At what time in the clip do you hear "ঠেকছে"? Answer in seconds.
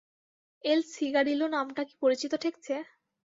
2.43-2.73